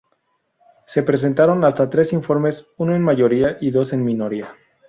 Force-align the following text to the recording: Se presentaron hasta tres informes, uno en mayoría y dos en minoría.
Se 0.87 1.03
presentaron 1.03 1.63
hasta 1.63 1.87
tres 1.87 2.11
informes, 2.11 2.65
uno 2.77 2.95
en 2.95 3.03
mayoría 3.03 3.57
y 3.61 3.69
dos 3.69 3.93
en 3.93 4.03
minoría. 4.03 4.49